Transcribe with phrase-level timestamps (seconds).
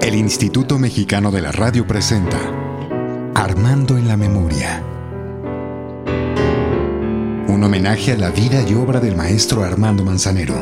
[0.00, 2.38] El Instituto Mexicano de la Radio presenta
[3.34, 4.82] Armando en la Memoria.
[7.48, 10.54] Un homenaje a la vida y obra del maestro Armando Manzanero,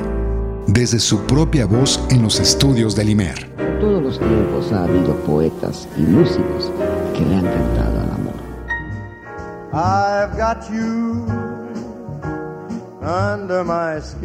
[0.66, 3.50] desde su propia voz en los estudios del IMER.
[3.58, 6.70] En todos los tiempos ha habido poetas y músicos
[7.14, 8.34] que le han cantado al amor.
[9.72, 11.50] I've got you.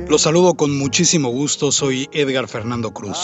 [0.10, 3.18] Los saludo con muchísimo gusto, soy Edgar Fernando Cruz.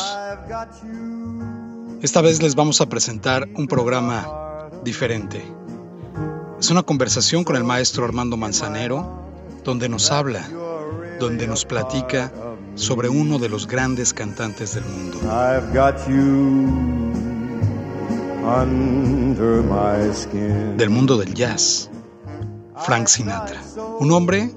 [2.01, 5.43] Esta vez les vamos a presentar un programa diferente.
[6.59, 9.23] Es una conversación con el maestro Armando Manzanero,
[9.63, 10.47] donde nos habla,
[11.19, 12.31] donde nos platica
[12.75, 15.17] sobre uno de los grandes cantantes del mundo.
[15.23, 16.67] I've got you
[18.43, 20.77] under my skin.
[20.77, 21.89] del mundo del jazz,
[22.85, 23.61] Frank Sinatra.
[23.99, 24.51] Un hombre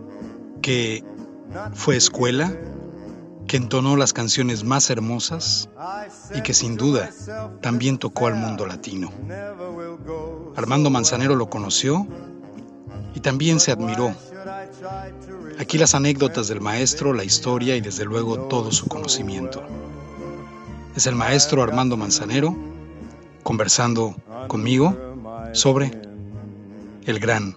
[0.62, 1.04] que
[1.74, 2.52] fue escuela,
[3.46, 5.68] que entonó las canciones más hermosas
[6.34, 7.10] y que sin duda
[7.60, 9.10] también tocó al mundo latino.
[10.56, 12.06] Armando Manzanero lo conoció
[13.14, 14.14] y también se admiró.
[15.59, 19.62] Aquí las anécdotas del maestro, la historia y desde luego todo su conocimiento.
[20.96, 22.56] Es el maestro Armando Manzanero
[23.42, 24.14] conversando
[24.48, 24.96] conmigo
[25.52, 25.92] sobre
[27.04, 27.56] el gran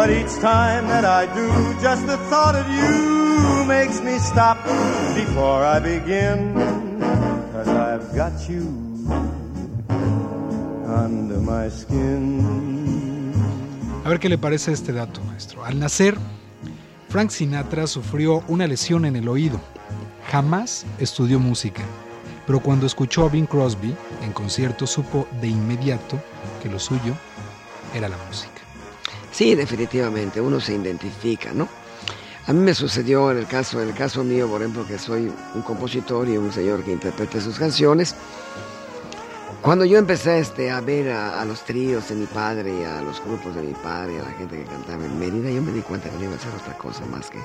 [0.00, 1.46] But each time that I do,
[1.82, 4.56] just the thought of you makes me stop
[5.14, 6.54] before I begin.
[7.52, 8.64] Cause I've got you
[10.86, 12.40] under my skin.
[14.02, 15.66] A ver qué le parece este dato, maestro.
[15.66, 16.16] Al nacer,
[17.10, 19.60] Frank Sinatra sufrió una lesión en el oído.
[20.32, 21.82] Jamás estudió música,
[22.46, 23.94] pero cuando escuchó a Bing Crosby
[24.24, 26.18] en concierto supo de inmediato
[26.62, 27.14] que lo suyo
[27.94, 28.59] era la música.
[29.40, 31.66] Sí, definitivamente, uno se identifica, ¿no?
[32.46, 35.32] A mí me sucedió en el caso, en el caso mío, por ejemplo, que soy
[35.54, 38.14] un compositor y un señor que interpreta sus canciones.
[39.62, 43.54] Cuando yo empecé este, a ver a, los tríos de mi padre, a los grupos
[43.54, 46.16] de mi padre, a la gente que cantaba en Mérida, yo me di cuenta que
[46.16, 47.38] no iba a hacer otra cosa más que,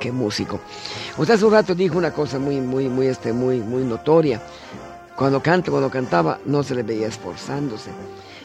[0.00, 0.58] que músico.
[1.16, 4.42] Usted hace un rato dijo una cosa muy, muy, muy, este, muy, muy notoria.
[5.14, 7.92] Cuando canta, cuando cantaba, no se le veía esforzándose.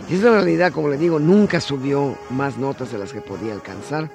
[0.10, 3.54] Y es la realidad, como le digo, nunca subió más notas de las que podía
[3.54, 4.10] alcanzar.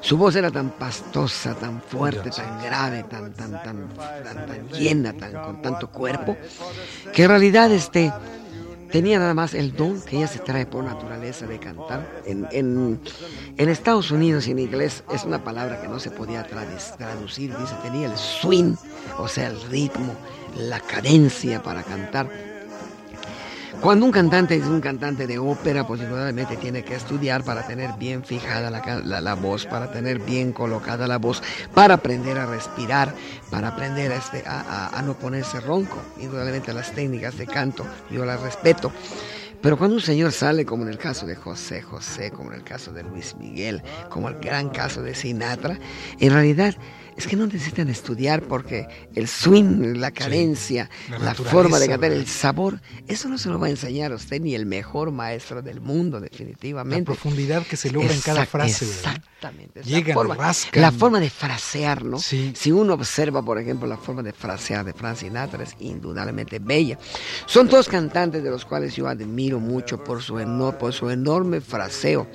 [0.00, 5.32] Su voz era tan pastosa, tan fuerte, tan grave, tan, tan, tan, tan, llena, tan,
[5.32, 6.36] con tanto cuerpo,
[7.12, 8.12] que en realidad este,
[8.92, 12.20] tenía nada más el don que ella se trae por naturaleza de cantar.
[12.26, 13.00] En, en,
[13.56, 17.56] en Estados Unidos y en inglés es una palabra que no se podía tradu- traducir,
[17.58, 18.76] dice, tenía el swing,
[19.18, 20.14] o sea, el ritmo,
[20.56, 22.47] la cadencia para cantar.
[23.80, 27.92] Cuando un cantante es un cantante de ópera, pues indudablemente tiene que estudiar para tener
[27.98, 31.42] bien fijada la, la- voz, para tener bien colocada la voz,
[31.74, 33.14] para aprender a respirar,
[33.50, 36.02] para aprender este, a no ponerse ronco.
[36.20, 38.92] Indudablemente las técnicas de canto yo las respeto.
[39.60, 42.64] Pero cuando un señor sale, como en el caso de José José, como en el
[42.64, 45.78] caso de Luis Miguel, como el gran caso de Sinatra,
[46.20, 46.74] en realidad
[47.18, 52.12] es que no necesitan estudiar porque el swing, la cadencia, la la, forma de cantar,
[52.12, 55.60] el sabor, eso no se lo va a enseñar a usted ni el mejor maestro
[55.60, 57.04] del mundo, La definitivamente.
[57.04, 58.84] profundidad que se logra en cada frase.
[58.84, 59.82] Exactamente.
[59.82, 60.80] Llegan, la, forma, rascan.
[60.82, 62.18] la forma de frasear, ¿no?
[62.18, 62.52] Sí.
[62.56, 66.98] Si uno observa, por ejemplo, la forma de frasear de Frank Sinatra es indudablemente bella.
[67.46, 71.60] Son dos cantantes de los cuales yo admiro mucho por su, eno- por su enorme
[71.60, 72.28] fraseo.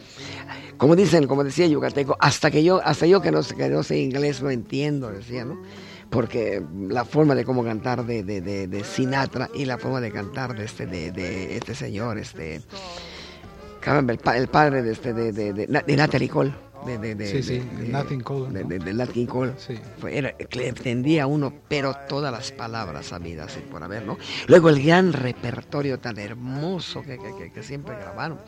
[0.78, 4.00] Como dicen, como decía Yucateco, hasta que yo, hasta yo que no, que no sé
[4.00, 4.73] inglés lo entiendo,
[5.12, 5.62] decía, ¿no?
[6.10, 10.56] Porque la forma de cómo cantar de, de, de- Sinatra y la forma de cantar
[10.56, 11.12] de este, de,
[11.58, 12.62] este señor, este,
[13.86, 16.54] el, el padre de este, de Natalie Cole.
[16.86, 18.68] De, de, de, Sí, sí, de- Nat King Cole, ¿no?
[18.68, 19.54] de- de Nat King Cole.
[19.58, 19.80] Sí.
[20.10, 24.18] Era- entendía uno, pero todas las palabras sabidas y por haber, ¿no?
[24.48, 28.40] Luego el gran repertorio tan hermoso que, que- que- que siempre grabaron.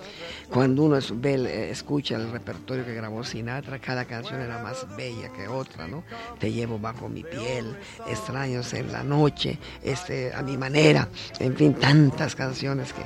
[0.52, 5.30] Cuando uno es- ve, escucha el repertorio que grabó Sinatra, cada canción era más bella
[5.34, 6.04] que otra, ¿no?
[6.40, 7.76] Te llevo bajo mi piel,
[8.08, 11.08] extraños en la noche, este, a mi manera,
[11.40, 13.04] en fin, tantas canciones que,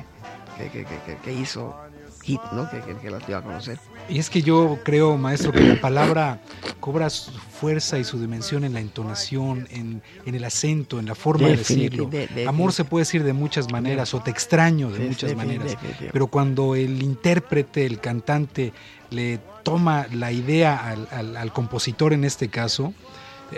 [1.24, 1.76] que, hizo
[2.24, 2.70] hit, ¿no?
[2.70, 3.80] Que, que- que las dio a conocer.
[4.10, 6.42] Y es que yo creo, maestro, que la palabra
[6.80, 11.48] cobra su fuerza y su dimensión en la entonación, en, el acento, en la forma
[11.48, 12.10] de decirlo.
[12.48, 15.78] Amor se puede decir de muchas maneras o te extraño de muchas maneras,
[16.12, 18.74] pero cuando el intérprete, el cantante,
[19.10, 22.94] le toma la idea al, compositor en este caso,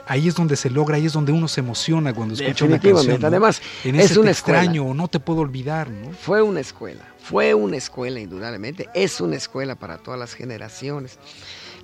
[0.08, 3.24] ahí es donde se logra, ahí es donde uno se emociona cuando escucha una canción.
[3.24, 5.90] Además, en es un extraño, no te puedo olvidar.
[5.90, 6.12] ¿no?
[6.12, 11.20] Fue una escuela, fue una escuela indudablemente, es una escuela para todas las generaciones.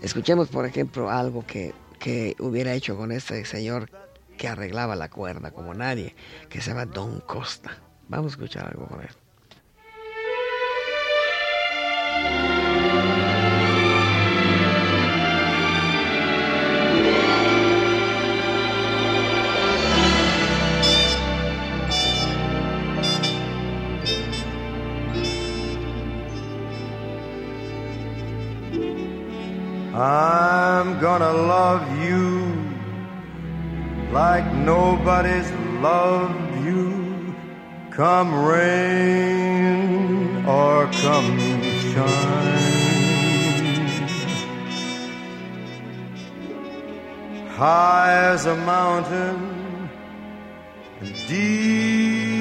[0.01, 3.89] Escuchemos, por ejemplo, algo que, que hubiera hecho con este señor
[4.38, 6.15] que arreglaba la cuerda como nadie,
[6.50, 7.77] que se llama Don Costa.
[8.07, 9.10] Vamos a escuchar algo con él.
[29.98, 32.54] I'm gonna love you
[34.12, 35.50] like nobody's
[35.82, 37.34] loved you.
[37.90, 41.40] Come rain or come
[41.94, 42.76] shine.
[47.56, 49.90] High as a mountain
[51.28, 52.38] deep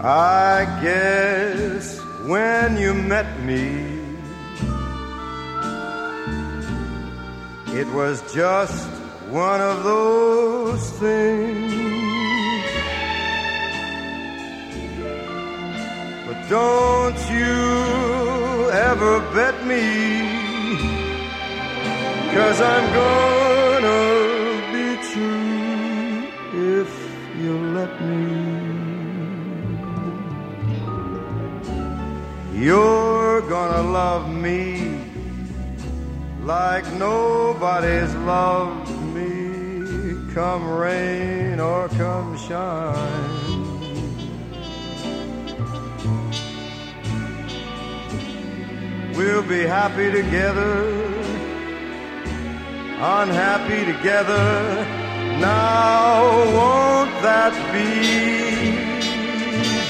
[0.03, 2.01] I guess
[2.33, 3.67] when you met me,
[7.81, 8.89] it was just
[9.29, 11.73] one of those things.
[16.27, 17.61] But don't you
[18.89, 20.30] ever bet me,
[22.35, 24.03] cause I'm gonna
[24.75, 26.29] be true
[26.79, 26.91] if
[27.41, 28.61] you let me.
[32.65, 35.01] You're gonna love me
[36.43, 43.51] like nobody's loved me, come rain or come shine.
[49.17, 51.20] We'll be happy together,
[53.03, 54.85] unhappy together.
[55.41, 56.21] Now,
[56.55, 58.77] won't that be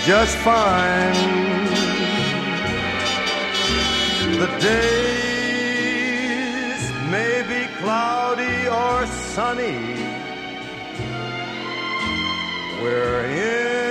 [0.07, 1.15] just fine?
[4.39, 4.93] The days
[7.11, 9.81] may be cloudy or sunny.
[12.81, 13.90] We're in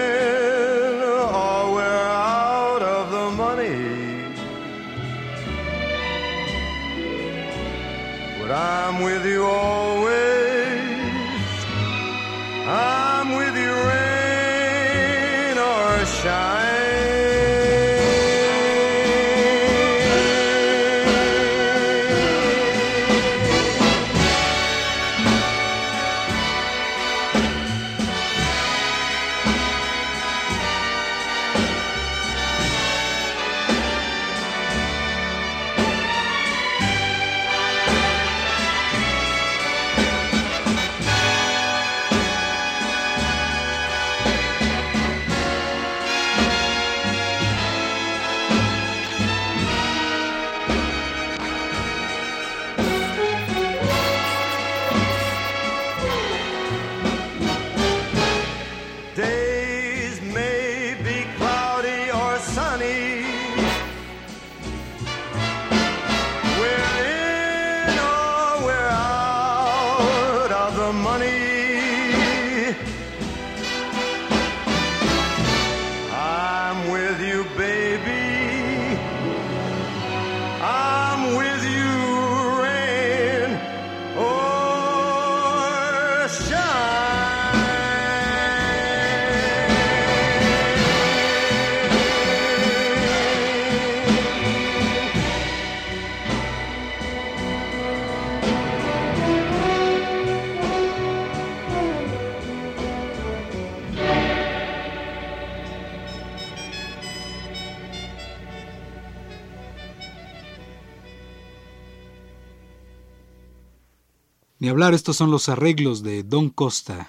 [114.69, 117.07] Hablar, estos son los arreglos de Don Costa,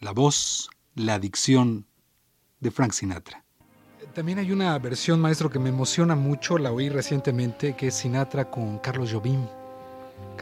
[0.00, 1.84] la voz, la dicción
[2.60, 3.44] de Frank Sinatra.
[4.14, 8.50] También hay una versión, maestro, que me emociona mucho, la oí recientemente, que es Sinatra
[8.50, 9.46] con Carlos Jobim.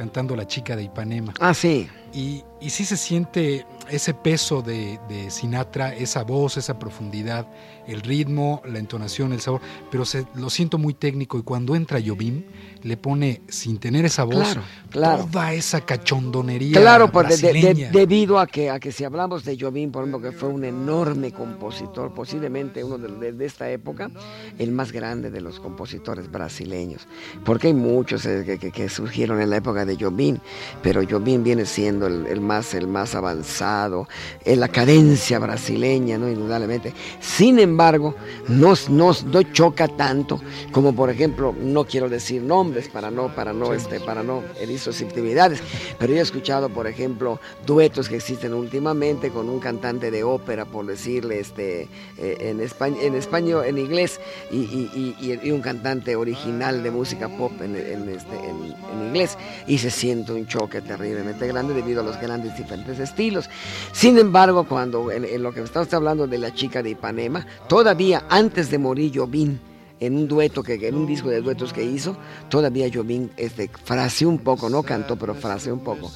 [0.00, 1.34] Cantando La chica de Ipanema.
[1.40, 1.86] Ah, sí.
[2.14, 7.46] Y, y sí se siente ese peso de, de, Sinatra, esa voz, esa profundidad,
[7.86, 12.00] el ritmo, la entonación, el sabor, pero se, lo siento muy técnico y cuando entra
[12.04, 12.44] Jobim
[12.82, 14.56] le pone, sin tener esa voz,
[14.90, 20.04] toda esa cachondonería Claro, pues debido a que, a que si hablamos de Jobim, por
[20.04, 24.10] ejemplo, que fue un enorme compositor, posiblemente uno de, de, esta época,
[24.58, 27.06] el más grande de los compositores brasileños,
[27.44, 30.38] porque hay muchos eh, que, que, surgieron en la época de Jobim,
[30.82, 34.08] pero Jobim viene siendo el, el más, el más avanzado,
[34.44, 36.28] en la cadencia brasileña, ¿no?
[36.28, 36.92] indudablemente.
[37.20, 38.14] Sin embargo,
[38.48, 40.40] no, no, no choca tanto
[40.72, 44.78] como, por ejemplo, no quiero decir nombres, para no, para no, este, para no herir
[44.78, 45.62] susceptibilidades.
[45.98, 50.64] Pero yo he escuchado, por ejemplo, duetos que existen últimamente con un cantante de ópera,
[50.64, 54.20] por decirle, este, eh, en, español, en español, en inglés,
[54.50, 59.36] y, un cantante original de música pop en, este, en, inglés,
[59.70, 63.48] y se siente un choque terriblemente grande debido a los grandes diferentes estilos.
[63.92, 68.68] Sin embargo, cuando en, lo que estamos hablando de la chica de Ipanema, todavía antes
[68.68, 69.60] de morir Jovín,
[70.00, 72.16] en un dueto, que, en un disco de duetos que hizo,
[72.48, 76.10] todavía Jobim este, fraseó un poco, no cantó, pero fraseó un poco.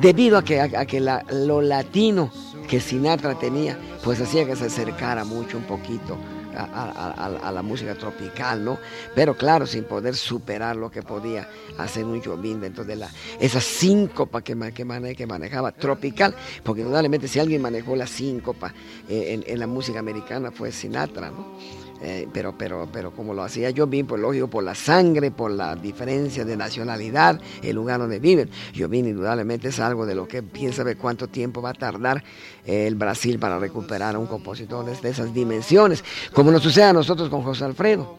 [0.00, 2.30] Debido a que, a, que lo latino
[2.68, 6.16] que Sinatra tenía, pues hacía que se acercara mucho un poquito
[6.56, 8.78] a, la música tropical, ¿no?
[9.14, 13.60] Pero claro, sin poder superar lo que podía hacer un Jobim dentro de la, esa
[13.60, 18.72] síncopa que, que, que manejaba tropical, porque indudablemente si alguien manejó la síncopa
[19.08, 21.81] eh, en, en la música americana fue Sinatra, ¿no?
[22.04, 25.76] Eh, pero, pero, pero como lo hacía Jobim, pues lógico, por la sangre, por la
[25.76, 28.50] diferencia de nacionalidad, el lugar donde viven.
[28.76, 32.24] Jobim indudablemente es algo de lo que piensa ver cuánto tiempo va a tardar
[32.66, 37.28] el Brasil para recuperar a un compositor de esas dimensiones, como nos sucede a nosotros
[37.28, 38.18] con José Alfredo.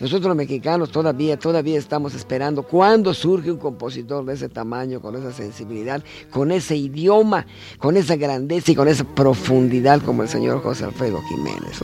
[0.00, 5.16] Nosotros los mexicanos todavía, todavía estamos esperando cuándo surge un compositor de ese tamaño, con
[5.16, 7.46] esa sensibilidad, con ese idioma,
[7.78, 11.82] con esa grandeza y con esa profundidad como el señor José Alfredo Jiménez.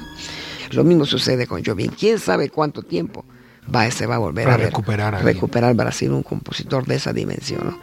[0.73, 1.91] Lo mismo sucede con Jobim.
[1.99, 3.25] ¿Quién sabe cuánto tiempo
[3.73, 7.79] va, se va a volver a recuperar, recuperar Brasil un compositor de esa dimensión?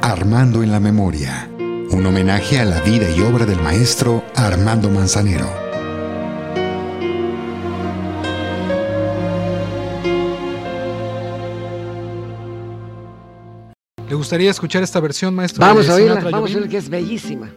[0.00, 1.48] Armando en la memoria.
[1.90, 5.62] Un homenaje a la vida y obra del maestro Armando Manzanero.
[14.08, 15.60] ¿Le gustaría escuchar esta versión, maestro?
[15.60, 17.50] Vamos a oírla, vamos a oír que es bellísima.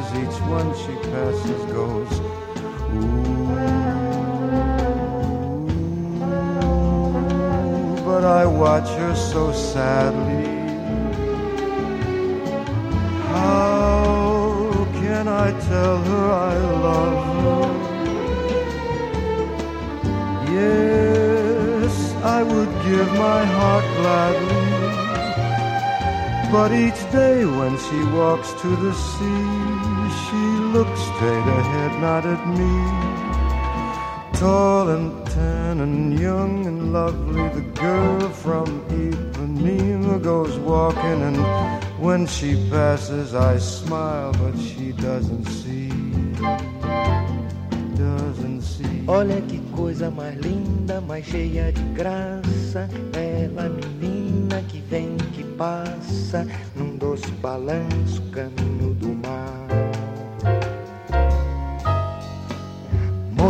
[0.00, 2.12] as each one she passes goes,
[2.94, 3.30] ooh.
[8.06, 10.48] But I watch her so sadly.
[13.34, 16.54] How can I tell her I
[16.86, 17.68] love her?
[20.58, 21.94] Yes,
[22.38, 24.70] I would give my heart gladly.
[26.52, 29.89] But each day when she walks to the sea,
[30.72, 32.72] Looked straight ahead, not at me.
[34.38, 41.38] Tall and tan and young and lovely, the girl from Ipanema goes walking, and
[41.98, 45.88] when she passes, I smile, but she doesn't see.
[47.96, 49.04] Doesn't see.
[49.08, 52.88] Olha que coisa mais linda, mais cheia de graça.
[53.12, 56.46] Ela, menina que vem, que passa
[56.76, 59.59] num doce balanço, caminho do mar.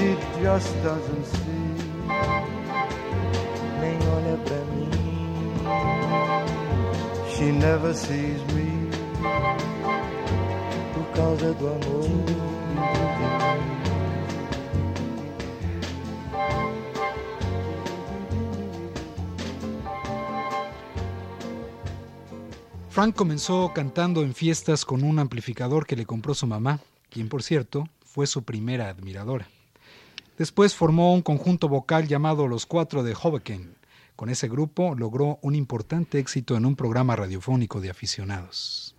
[0.00, 1.60] She just doesn't see.
[3.80, 4.90] nem olha pra mim.
[7.36, 8.88] She never sees me.
[10.94, 12.08] Por causa do amor.
[22.88, 26.80] Frank comenzó cantando en fiestas con un amplificador que le compró su mamá,
[27.10, 29.46] quien por cierto fue su primera admiradora.
[30.38, 33.74] Después formó un conjunto vocal llamado Los Cuatro de Hoboken.
[34.16, 38.94] Con ese grupo logró un importante éxito en un programa radiofónico de aficionados.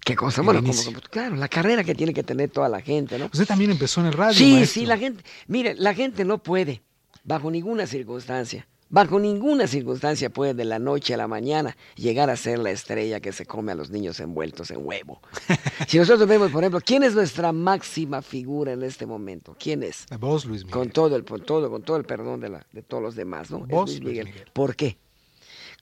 [0.00, 0.42] ¿Qué cosa?
[0.42, 0.92] Bueno, como, inicio.
[0.92, 3.26] como- claro, la carrera que tiene que tener toda la gente, ¿no?
[3.26, 4.34] Usted también empezó en el radio.
[4.34, 4.80] Sí, maestro.
[4.80, 6.82] sí, la gente, mire, la gente no puede,
[7.24, 12.36] bajo ninguna circunstancia, bajo ninguna circunstancia puede de la noche a la mañana llegar a
[12.36, 15.20] ser la estrella que se come a los niños envueltos en huevo.
[15.88, 19.56] si nosotros vemos, por ejemplo, ¿quién es nuestra máxima figura en este momento?
[19.58, 20.06] ¿Quién es?
[20.20, 20.78] Vos, Luis Miguel.
[20.78, 23.50] Con todo el, con todo, con todo el perdón de, la, de todos los demás,
[23.50, 23.66] ¿no?
[23.66, 24.26] Vos, Luis Luis Miguel.
[24.26, 24.50] Miguel.
[24.52, 24.96] ¿Por qué?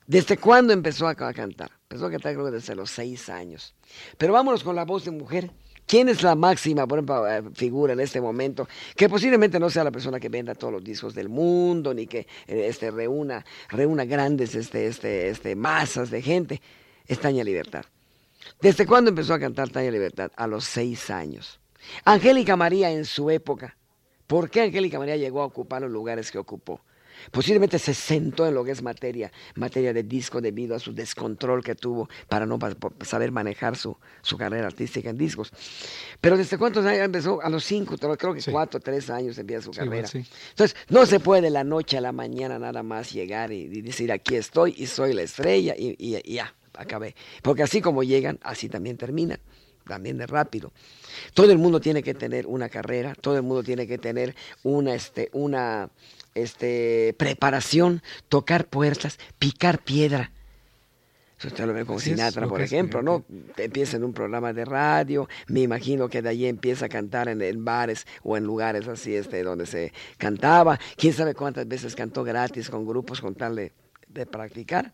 [0.07, 1.71] ¿Desde cuándo empezó a, a cantar?
[1.83, 3.75] Empezó a cantar creo que desde los seis años.
[4.17, 5.51] Pero vámonos con la voz de mujer.
[5.87, 8.69] ¿Quién es la máxima, eh, figura en este momento?
[8.97, 12.21] Que posiblemente no sea la persona que venda todos los discos del mundo, ni que
[12.47, 16.63] eh, este, reúna, reúna grandes este, este, este, masas de gente.
[17.07, 17.85] Es Tania Libertad.
[18.61, 20.31] ¿Desde cuándo empezó a cantar Tania Libertad?
[20.37, 21.61] A los seis años.
[22.05, 23.77] Angélica María en su época.
[24.27, 26.81] ¿Por qué Angélica María llegó a ocupar los lugares que ocupó?
[27.31, 31.63] Posiblemente se sentó en lo que es materia, materia de disco debido a su descontrol
[31.63, 32.59] que tuvo para no
[33.05, 35.51] saber manejar su, su carrera artística en discos.
[36.21, 37.41] Pero ¿desde cuántos años empezó?
[37.43, 38.51] A los cinco, creo que Sí.
[38.51, 40.07] cuatro, tres años empieza su Sí, carrera.
[40.09, 40.25] sí.
[40.51, 43.81] Entonces, no se puede de la noche a la mañana nada más llegar y, y
[43.83, 47.15] decir aquí estoy y soy la estrella y, y- y ya, acabé.
[47.43, 49.39] Porque así como llegan, así también terminan,
[49.87, 50.73] también de rápido.
[51.35, 54.95] Todo el mundo tiene que tener una carrera, todo el mundo tiene que tener una,
[54.95, 55.91] este, una
[56.35, 60.33] este, preparación, tocar puertas, picar piedra.
[61.39, 63.25] Eso usted lo ve con Sinatra, por ejemplo, ¿no?
[63.57, 67.43] Empieza en un programa de radio, me imagino que de allí empieza a cantar en,
[67.43, 70.79] en bares o en lugares así este, donde se cantaba.
[70.97, 73.73] Quién sabe cuántas veces cantó gratis con grupos con tal de,
[74.09, 74.93] de practicar.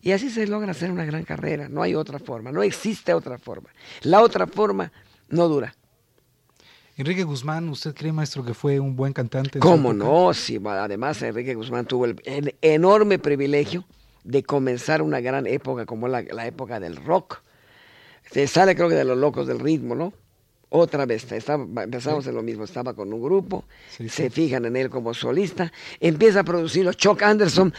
[0.00, 1.68] Y así se logra hacer una gran carrera.
[1.68, 3.68] No hay otra forma, no existe otra forma.
[4.00, 4.90] La otra forma
[5.28, 5.74] no dura.
[7.02, 9.58] Enrique Guzmán, ¿usted cree, maestro, que fue un buen cantante?
[9.58, 10.32] ¿Cómo no?
[10.34, 13.84] Sí, además Enrique Guzmán tuvo el, el enorme privilegio
[14.22, 17.40] de comenzar una gran época como la, la época del rock.
[18.30, 20.12] Se sale creo que de los locos del ritmo, ¿no?
[20.68, 24.76] Otra vez, estaba, empezamos en lo mismo, estaba con un grupo, Sí, se fijan en
[24.76, 27.74] él como solista, empieza a producirlo Chuck Anderson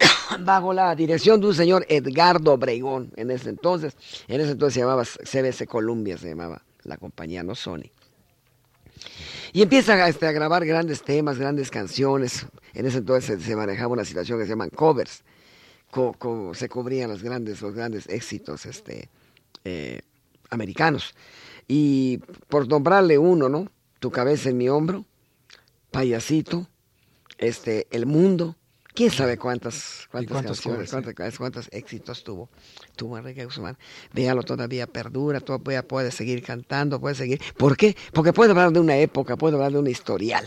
[0.40, 3.96] bajo la dirección de un señor Edgardo Obregón en ese entonces.
[4.26, 7.92] En ese entonces se llamaba CBS Columbia, se llamaba la compañía, no Sony.
[9.52, 12.46] Y empieza a, este, a grabar grandes temas, grandes canciones.
[12.74, 15.22] En ese entonces se, manejaba una situación que se llaman covers.
[15.90, 19.08] Co- co- se cubrían los grandes, los grandes éxitos este,
[19.64, 20.00] eh,
[20.50, 21.14] americanos.
[21.68, 23.70] Y por nombrarle uno, ¿no?
[23.98, 25.04] Tu cabeza en mi hombro,
[25.90, 26.68] Payasito,
[27.38, 28.56] este, El Mundo.
[28.96, 32.48] ¿Quién sabe cuántas, cuántas canciones, covers, cuántas, cuántos éxitos tuvo?
[32.96, 33.76] Tuvo Enrique Guzmán.
[34.14, 37.38] Véalo, todavía perdura, todavía puede seguir cantando, puede seguir.
[37.58, 37.94] ¿Por qué?
[38.14, 40.46] Porque puede hablar de una época, puede hablar de una historial.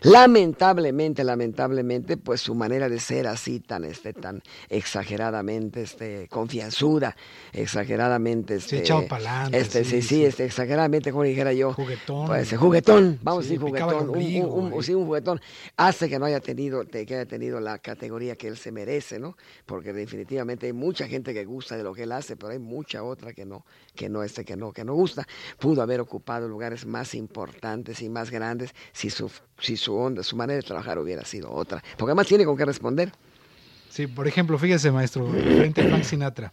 [0.00, 7.16] Lamentablemente, lamentablemente, pues su manera de ser así tan, este, tan exageradamente, este, confianzuda,
[7.52, 10.24] exageradamente, Sí, este, echado pa'lante, este, sí, sí, sí, sí.
[10.24, 12.26] este, exageradamente, como dijera yo, Juguetón.
[12.26, 15.40] pues, juguetón, vamos Sí, a decir juguetón, un- ombligo, un- sí, un juguetón,
[15.76, 19.36] hace que no haya tenido, que haya tenido la categoría que él se merece, ¿no?
[19.66, 23.02] Porque definitivamente hay mucha gente que gusta de lo que él hace, pero hay mucha
[23.02, 25.26] otra que no, que no, este, que no, que no gusta.
[25.58, 30.36] Pudo haber ocupado lugares más importantes y más grandes si su, si su onda, su
[30.36, 31.82] manera de trabajar hubiera sido otra.
[31.96, 33.12] Porque además tiene con qué responder.
[33.90, 36.52] Sí, por ejemplo, fíjese, maestro, frente a Frank Sinatra.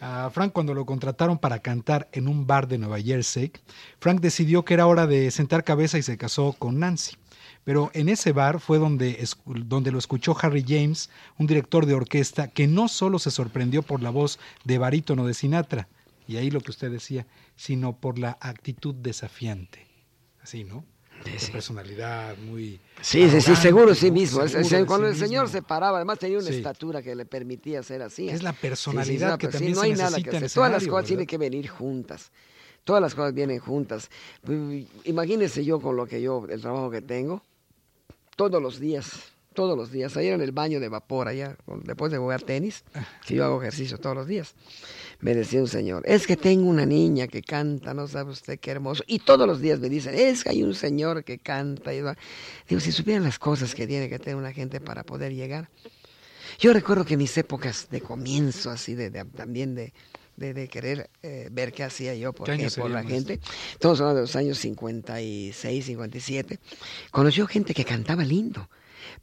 [0.00, 3.52] A Frank, cuando lo contrataron para cantar en un bar de Nueva Jersey,
[3.98, 7.16] Frank decidió que era hora de sentar cabeza y se casó con Nancy.
[7.64, 12.48] Pero en ese bar fue donde, donde lo escuchó Harry James, un director de orquesta
[12.48, 15.88] que no solo se sorprendió por la voz de barítono de Sinatra,
[16.28, 19.86] y ahí lo que usted decía, sino por la actitud desafiante.
[20.42, 20.84] Así, ¿no?
[21.52, 22.80] Personalidad muy...
[23.00, 24.40] Sí, sí, sí, seguro sí mismo.
[24.86, 28.28] cuando el señor se paraba, además tenía una estatura que le permitía ser así.
[28.28, 30.50] Es la personalidad que también no hay nada que hacer.
[30.50, 32.30] Todas las cosas tienen que venir juntas.
[32.84, 34.10] Todas las cosas vienen juntas.
[34.44, 37.42] Pues, imagínese yo con lo que yo, el trabajo que tengo,
[38.36, 42.18] todos los días, todos los días, ayer en el baño de vapor, allá, después de
[42.18, 42.84] jugar tenis,
[43.26, 44.54] que yo hago ejercicio todos los días,
[45.18, 48.70] me decía un señor, es que tengo una niña que canta, no sabe usted qué
[48.70, 52.02] hermoso, y todos los días me dicen, es que hay un señor que canta, y
[52.68, 55.68] digo, si supieran las cosas que tiene que tener una gente para poder llegar.
[56.58, 59.92] Yo recuerdo que mis épocas de comienzo, así, de también de,
[60.36, 63.40] de, querer eh, ver qué hacía yo por, por la gente.
[63.72, 66.58] Estamos hablando de los años 56, 57.
[67.10, 68.68] Conoció gente que cantaba lindo,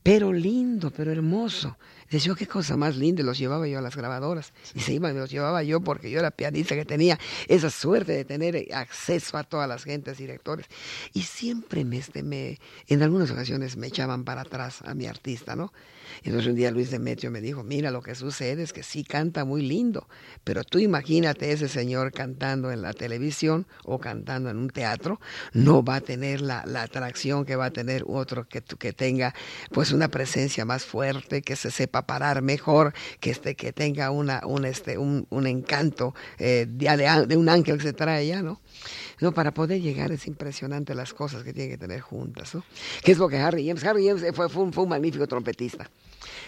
[0.01, 1.77] pero lindo, pero hermoso.
[2.09, 4.53] Decía, qué cosa más linda, los llevaba yo a las grabadoras.
[4.75, 8.23] Y se iban, los llevaba yo porque yo era pianista que tenía esa suerte de
[8.23, 10.67] tener acceso a todas las gentes, directores.
[11.13, 15.55] Y siempre me, este, me, en algunas ocasiones me echaban para atrás a mi artista,
[15.55, 15.73] ¿no?
[16.23, 19.45] Entonces un día Luis Demetrio me dijo, mira, lo que sucede es que sí canta
[19.45, 20.07] muy lindo,
[20.43, 25.19] pero tú imagínate ese señor cantando en la televisión o cantando en un teatro,
[25.53, 29.33] no va a tener la, la atracción que va a tener otro que, que tenga
[29.71, 34.41] pues una presencia más fuerte, que se sepa parar mejor, que, este, que tenga una,
[34.45, 38.61] un, este, un, un encanto eh, de, un ángel que se trae ya, ¿no?
[39.19, 42.63] No, para poder llegar es impresionante las cosas que tiene que tener juntas, ¿no?
[43.03, 43.83] ¿Qué es lo que Harry James?
[43.83, 45.89] Harry James fue, fue un magnífico trompetista.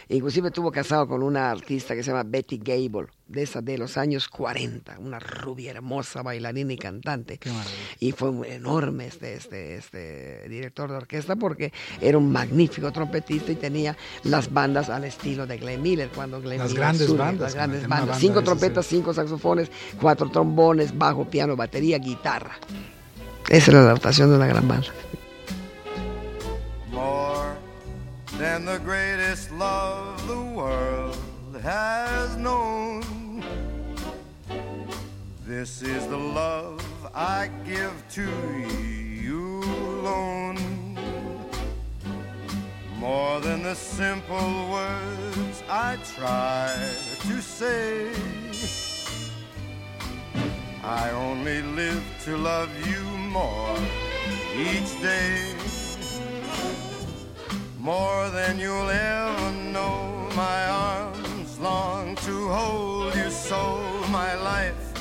[0.08, 3.98] Inclusive estuvo casado con una artista que se llama Betty Gable, de esa de los
[3.98, 7.40] años 40, una rubia hermosa bailarina y cantante.
[8.00, 13.52] Y fue un enorme este, este, este director de orquesta porque era un magnífico trompetista
[13.52, 16.10] y tenía las bandas al estilo de Glenn Miller.
[16.14, 17.42] Cuando Glenn las grandes bandas.
[17.42, 18.20] Las grandes bandas.
[18.20, 22.58] cinco trompetas, cinco saxofones, cuatro trombones, bajo, piano, batería, guitarra.
[23.50, 24.88] Esa era la adaptación de una gran banda.
[28.38, 31.18] Than the greatest love the world
[31.64, 33.02] has known.
[35.48, 36.84] This is the love
[37.16, 38.30] I give to
[39.24, 40.58] you alone.
[42.98, 46.76] More than the simple words I try
[47.28, 48.12] to say.
[50.84, 53.78] I only live to love you more
[54.58, 55.56] each day.
[57.86, 63.80] More than you'll ever know, my arms long to hold you so.
[64.10, 64.92] My life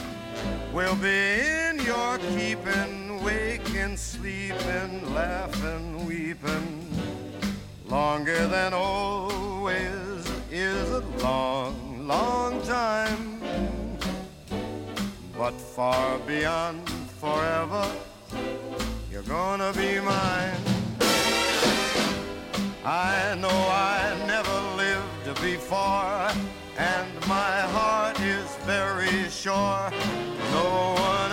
[0.70, 6.87] will be in your keeping, waking, sleeping, laughing, weeping.
[7.88, 13.40] Longer than always is a long, long time.
[15.38, 16.87] But far beyond
[17.18, 17.90] forever,
[19.11, 20.74] you're gonna be mine.
[22.87, 26.29] I know I never lived before,
[26.77, 29.90] and my heart is very sure
[30.53, 31.24] no one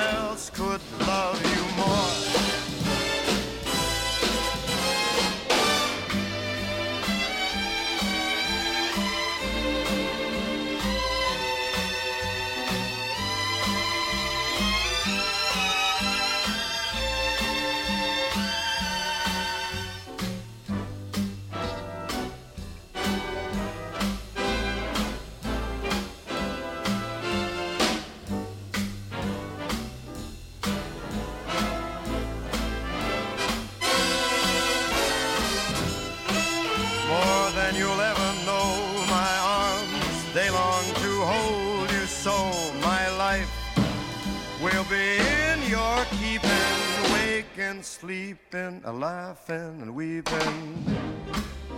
[48.01, 50.83] sleeping, a laughing and weeping.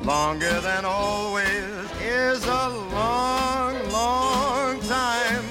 [0.04, 5.44] Longer than always is a long, long time.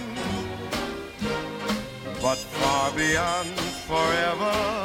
[2.23, 3.51] But far beyond
[3.87, 4.82] forever,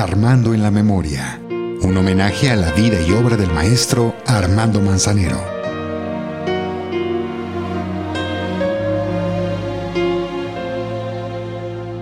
[0.00, 1.38] Armando en la Memoria,
[1.82, 5.38] un homenaje a la vida y obra del maestro Armando Manzanero.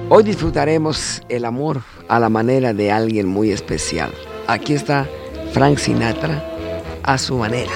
[0.09, 4.13] Hoy disfrutaremos el amor a la manera de alguien muy especial.
[4.47, 5.09] Aquí está
[5.53, 6.45] Frank Sinatra
[7.03, 7.73] a su manera.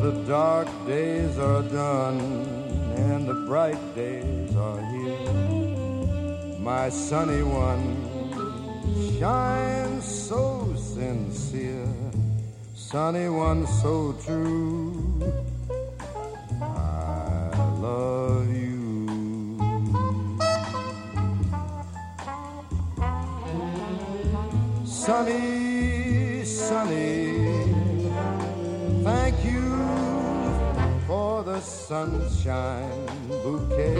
[0.00, 2.20] The dark days are done
[2.96, 6.58] and the bright days are here.
[6.58, 7.84] My sunny one
[9.18, 11.86] shines so sincere,
[12.74, 14.89] sunny one so true.
[31.90, 33.04] Sunshine
[33.42, 33.96] bouquet.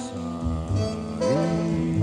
[0.00, 2.00] Sunny,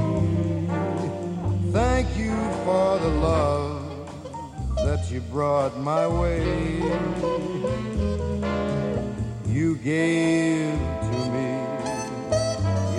[1.72, 4.08] thank you for the love
[4.86, 6.46] that you brought my way.
[9.48, 10.78] You gave
[11.10, 11.50] to me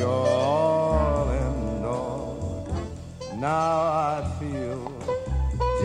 [0.01, 2.77] your all and all.
[3.37, 3.71] Now
[4.17, 4.81] I feel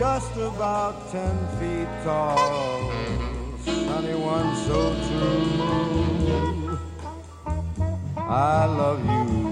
[0.00, 2.91] just about ten feet tall.
[4.02, 6.78] Sunny one so true.
[8.16, 9.51] I love you.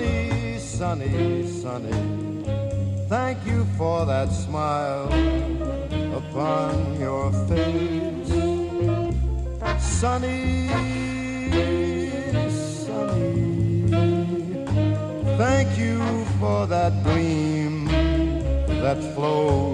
[0.00, 1.92] Sunny, sunny, sunny.
[3.08, 5.06] Thank you for that smile
[6.16, 8.30] upon your face.
[9.78, 10.68] Sunny,
[12.50, 13.90] sunny.
[15.36, 17.86] Thank you for that gleam
[18.82, 19.69] that flows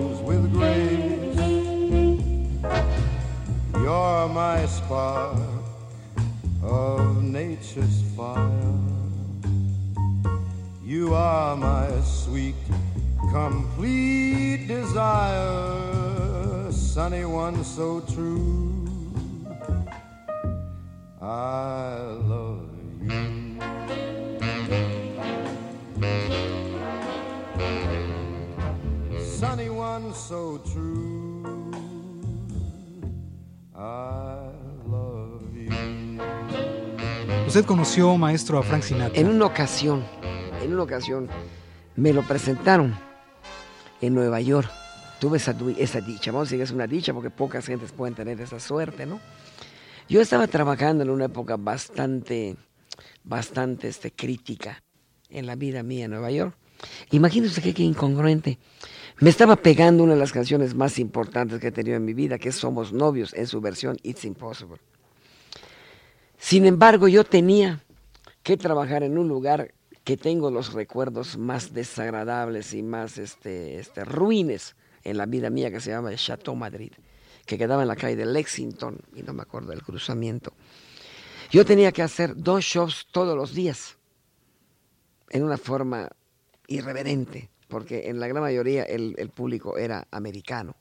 [13.77, 15.53] complete desire,
[16.73, 18.83] sunny one so true.
[21.21, 22.71] I love
[23.03, 23.59] you.
[29.21, 31.45] Sunny one so true.
[33.77, 34.49] I
[34.87, 35.71] love you.
[37.47, 39.21] Usted conoció, maestro, a Frank Sinatra.
[39.21, 40.03] En una ocasión,
[40.63, 41.29] en una ocasión,
[41.95, 43.06] me lo presentaron
[44.07, 44.71] en Nueva York.
[45.19, 45.53] Tuve esa,
[46.01, 49.07] dicha, vamos a decir que es una dicha porque pocas gentes pueden tener esa suerte,
[49.07, 49.21] ¿no?
[50.09, 52.57] Yo estaba trabajando en una época bastante,
[53.25, 54.83] bastante este, crítica
[55.31, 56.55] en la vida mía en Nueva York.
[57.11, 58.59] Imagínense qué, qué incongruente.
[59.19, 62.39] Me estaba pegando una de las canciones más importantes que he tenido en mi vida,
[62.39, 64.79] que es Somos Novios, en su versión It's Impossible.
[66.39, 67.83] Sin embargo, yo tenía
[68.43, 69.73] que trabajar en un lugar
[70.07, 75.69] que tengo los recuerdos más desagradables y más este, este, ruines en la vida mía,
[75.69, 76.93] que se llama el Chateau Madrid,
[77.45, 80.53] que quedaba en la calle de Lexington, y no me acuerdo del cruzamiento.
[81.51, 83.99] Yo tenía que hacer dos shows todos los días,
[85.31, 86.09] en una forma
[86.69, 90.77] irreverente, porque en la gran mayoría el, el público era americano.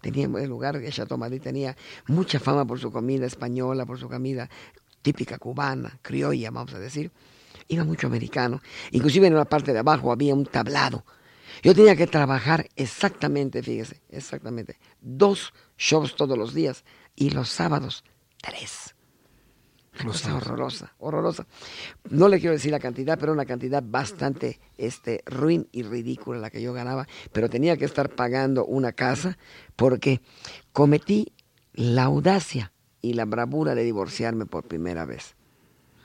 [0.00, 4.08] Teníamos el lugar, el Chateau Madrid tenía mucha fama por su comida española, por su
[4.08, 4.48] comida
[5.02, 7.12] típica cubana, criolla, vamos a decir.
[7.72, 8.60] Iba mucho americano.
[8.90, 11.06] Inclusive en la parte de abajo había un tablado
[11.62, 16.84] Yo tenía que trabajar exactamente, fíjese, exactamente, dos shows todos los días
[17.16, 18.04] y los sábados
[18.42, 18.94] tres.
[19.94, 21.46] Una cosa horrorosa, horrorosa.
[22.10, 26.50] No le quiero decir la cantidad, pero una cantidad bastante este, ruin y ridícula la
[26.50, 27.06] que yo ganaba.
[27.32, 29.38] Pero tenía que estar pagando una casa
[29.76, 30.20] porque
[30.72, 31.32] cometí
[31.72, 35.36] la audacia y la bravura de divorciarme por primera vez.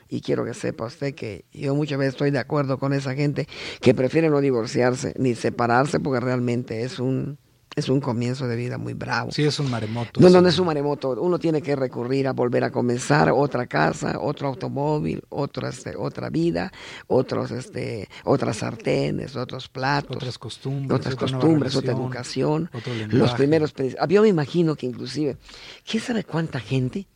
[0.10, 3.48] Y quiero que sepa usted que yo muchas veces estoy de acuerdo con esa gente
[3.82, 7.38] que prefiere no divorciarse ni separarse porque realmente es un,
[7.76, 9.32] es un comienzo de vida muy bravo.
[9.32, 10.20] Sí, es un maremoto.
[10.20, 10.34] No, sí.
[10.34, 11.12] no, no es un maremoto.
[11.22, 16.30] Uno tiene que recurrir a volver a comenzar otra casa, otro automóvil, otra, este, otra
[16.30, 16.72] vida,
[17.08, 22.70] otros, este, otras sartenes, otros platos, Otras costumbres, otras costumbres, otra educación.
[22.74, 23.74] otro Los primeros...
[24.00, 25.38] ah, Yo me imagino que inclusive,
[25.86, 27.08] ¿quién sabe cuánta gente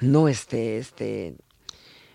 [0.00, 1.36] no, este, este,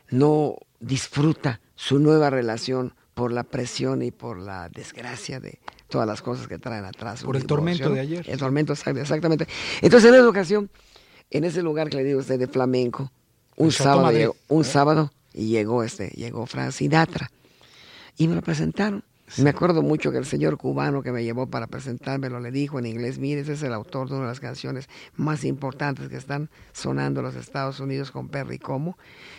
[0.10, 6.22] no disfruta su nueva relación por la presión y por la desgracia de todas las
[6.22, 7.24] cosas que traen atrás.
[7.24, 8.26] Por el divorcio, tormento de ayer.
[8.30, 9.48] El tormento, exact- exactamente.
[9.82, 10.70] Entonces, en esa ocasión,
[11.32, 13.12] en ese lugar que le digo a usted de flamenco,
[13.58, 14.66] un sábado, Madrid, llegó, un ¿eh?
[14.66, 17.32] sábado, y llegó este, llegó Frank Sinatra.
[18.18, 19.04] Y me lo presentaron.
[19.38, 22.86] Me acuerdo mucho que el señor cubano que me llevó para presentármelo le dijo en
[22.86, 26.50] inglés, mire, ese es el autor de una de las canciones más importantes que están
[26.74, 28.98] sonando en los Estados Unidos con Perry Como,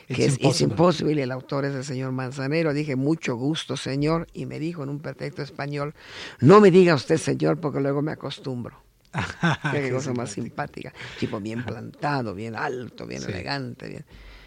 [0.09, 0.73] que It's es It's Impossible.
[0.73, 2.75] Impossible, y el autor es el señor Manzanero.
[2.75, 5.95] Dije, mucho gusto, señor, y me dijo en un perfecto español,
[6.41, 8.83] no me diga usted señor porque luego me acostumbro.
[9.73, 10.93] Qué, cosa más simpática.
[11.19, 13.31] Tipo bien plantado, bien alto, bien Sí.
[13.31, 14.05] elegante, bien.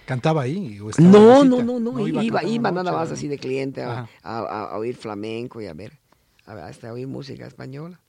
[0.09, 0.79] ¿Cantaba ahí?
[0.79, 1.63] o No, de no, visita?
[1.65, 3.13] no, no, iba iba, iba, nada más ¿no?
[3.13, 5.99] así de cliente a, a- a- a oír flamenco y a ver,
[6.47, 7.99] a ver, hasta oír música española.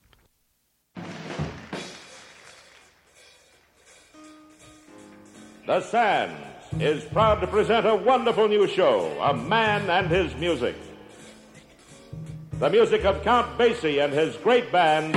[5.66, 6.36] The Sands
[6.80, 10.74] is proud to present a wonderful new show, A Man and His Music.
[12.58, 15.14] The music of Count Basie and his great band,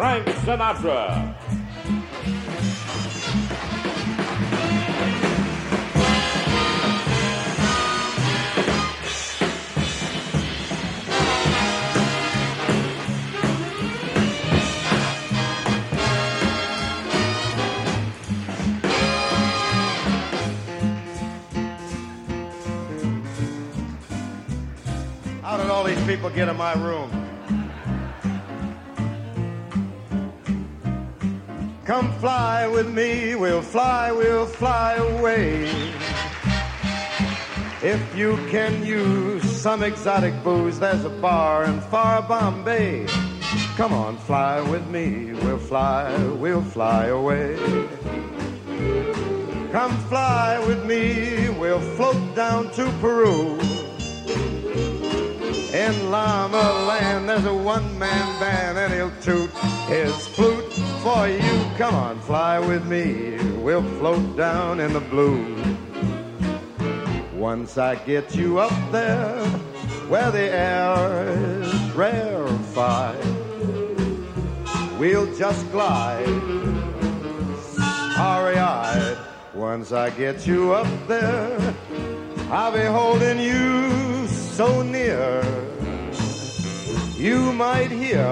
[0.00, 1.36] Frank Sinatra.
[25.42, 27.29] How did all these people get in my room?
[31.90, 35.64] Come fly with me, we'll fly, we'll fly away.
[37.82, 43.08] If you can use some exotic booze, there's a bar in far Bombay.
[43.74, 47.56] Come on, fly with me, we'll fly, we'll fly away.
[49.72, 53.58] Come fly with me, we'll float down to Peru.
[55.74, 59.50] In Llama Land, there's a one-man band, and he'll toot
[59.88, 61.70] his flute for you.
[61.78, 63.36] Come on, fly with me.
[63.56, 65.56] We'll float down in the blue.
[67.34, 69.44] Once I get you up there,
[70.08, 71.28] where the air
[71.62, 73.24] is rarefied,
[74.98, 76.26] we'll just glide,
[78.12, 79.16] starry-eyed.
[79.54, 81.74] Once I get you up there,
[82.50, 85.42] I'll be holding you so near.
[87.16, 88.26] You might hear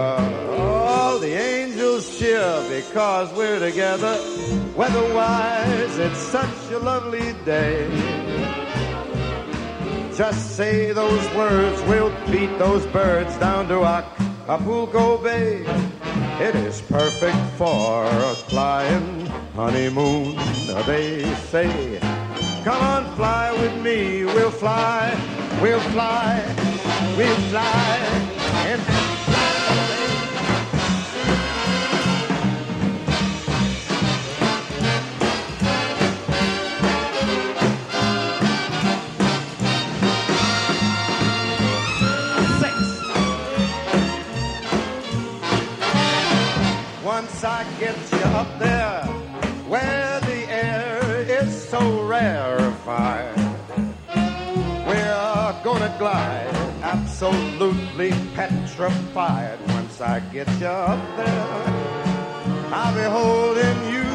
[0.59, 1.57] all the angels
[2.02, 4.16] cheer because we're together.
[4.76, 7.88] Weatherwise, it's such a lovely day.
[10.14, 15.64] Just say those words, we'll beat those birds down to Acapulco Bay.
[16.40, 20.37] It is perfect for a flying honeymoon,
[20.87, 21.98] they say.
[22.62, 25.11] Come on, fly with me, we'll fly,
[25.61, 26.44] we'll fly,
[27.16, 27.98] we'll fly,
[28.70, 29.17] and
[47.20, 49.02] Once I get you up there,
[49.66, 53.36] where the air is so rarefied,
[54.86, 59.59] we're gonna glide, absolutely petrified.
[59.70, 61.64] Once I get you up there,
[62.72, 64.09] I'll be holding you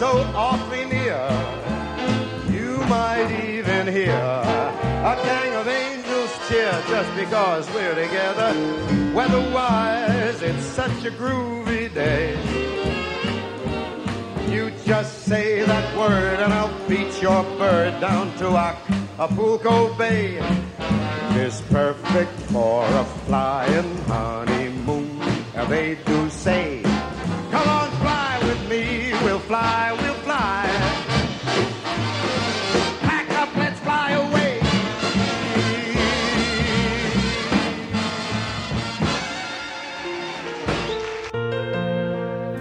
[0.00, 1.22] so awfully near.
[2.50, 5.99] You might even hear a gang of angels
[6.50, 8.52] just because we're together.
[9.14, 12.34] Weatherwise, it's such a groovy day.
[14.48, 20.42] You just say that word and I'll beat your bird down to Acapulco Bay.
[21.34, 25.20] It's perfect for a flying honeymoon,
[25.68, 26.82] they do say.
[27.52, 31.09] Come on, fly with me, we'll fly, we'll fly.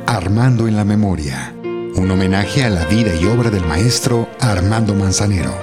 [0.10, 1.54] Armando en la Memoria.
[1.64, 5.56] Un homenaje a la vida y obra del maestro Armando Manzanero.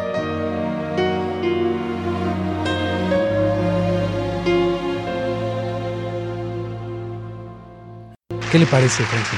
[8.53, 9.37] ¿Qué le parece, Sinatra?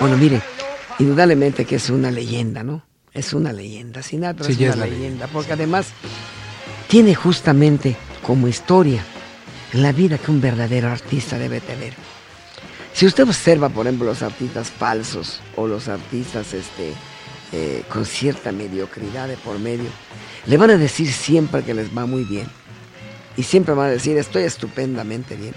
[0.00, 0.42] Bueno, mire,
[0.98, 2.82] indudablemente que es una leyenda, ¿no?
[3.12, 4.02] Es una leyenda.
[4.02, 5.90] Sinatra Sí, es una es la leyenda, leyenda, porque además
[6.88, 7.96] tiene justamente
[8.26, 9.04] como historia
[9.72, 11.94] la vida que un verdadero artista debe tener.
[12.96, 16.94] Si usted observa, por ejemplo, los artistas falsos o los artistas este,
[17.52, 19.90] eh, con cierta mediocridad de por medio,
[20.46, 22.46] le van a decir siempre que les va muy bien.
[23.36, 25.52] Y siempre van a decir, estoy estupendamente bien.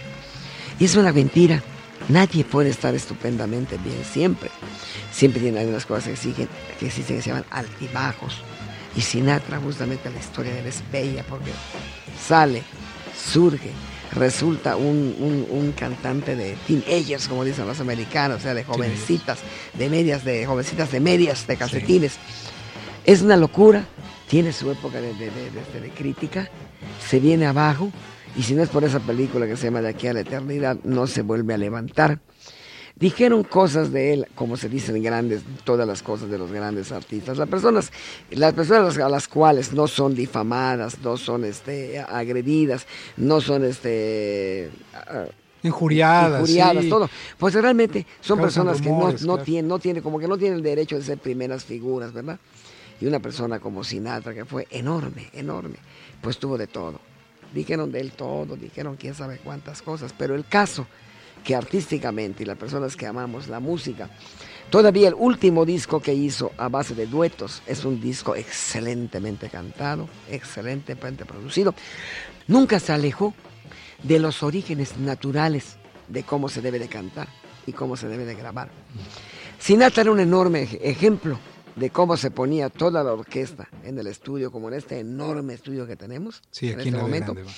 [0.82, 1.64] Y es una mentira.
[2.10, 4.52] Nadie puede estar estupendamente bien, siempre.
[5.10, 6.34] Siempre tiene algunas cosas que
[6.78, 8.36] que existen que se llaman altibajos.
[8.98, 11.52] Y Sinatra, justamente la historia de él es bella porque
[12.28, 12.64] sale,
[13.16, 13.72] surge,
[14.14, 19.40] resulta un, un- un cantante de teenagers, como dicen los americanos, o sea, de jovencitas,
[19.78, 22.18] de medias, de jovencitas de medias, de calcetines.
[23.06, 23.86] Es una locura,
[24.28, 26.50] tiene su época de, de- de- de- de crítica,
[27.08, 27.92] se viene abajo,
[28.36, 30.78] y si no es por esa película que se llama De aquí a la eternidad,
[30.84, 32.20] no se vuelve a levantar.
[33.00, 37.38] Dijeron cosas de él, como se dicen grandes, todas las cosas de los grandes artistas.
[37.38, 37.94] Las personas,
[38.30, 44.70] las personas a las cuales no son difamadas, no son este, agredidas, no son este,
[44.94, 45.28] ah,
[45.64, 46.42] Injuriadas.
[46.42, 46.90] injuriadas, sí.
[46.90, 47.10] todo.
[47.38, 49.44] Pues realmente son Causan personas que no, no claro.
[49.44, 52.38] tienen, no tienen, como que no tienen el derecho de ser primeras figuras, ¿verdad?
[53.00, 55.76] Y una persona como Sinatra, que fue enorme, enorme,
[56.22, 57.00] pues tuvo de todo.
[57.54, 60.86] Dijeron de él todo, dijeron quién sabe cuántas cosas, pero el caso
[61.44, 64.10] que artísticamente y las personas que amamos la música,
[64.70, 70.08] todavía el último disco que hizo a base de duetos es un disco excelentemente cantado,
[70.30, 71.74] excelentemente producido.
[72.48, 73.34] Nunca se alejó
[74.04, 75.78] de los orígenes naturales
[76.08, 77.28] de cómo se debe de cantar
[77.68, 78.70] y cómo se debe de grabar.
[79.60, 81.38] Sinatra era un enorme ej- ejemplo
[81.76, 85.86] de cómo se ponía toda la orquesta en el estudio, como en este enorme estudio
[85.88, 87.34] que tenemos Sí, en aquí este en la momento.
[87.34, 87.52] Grande.